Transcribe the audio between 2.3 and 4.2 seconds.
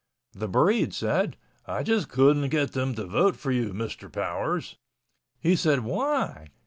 get them to vote for you, Mr.